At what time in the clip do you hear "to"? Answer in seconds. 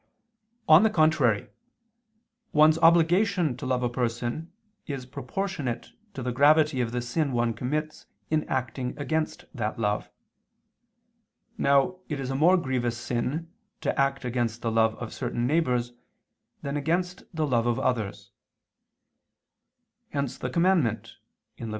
3.57-3.67, 6.15-6.23, 13.81-13.95